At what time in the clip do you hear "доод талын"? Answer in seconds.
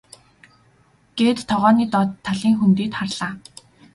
1.93-2.55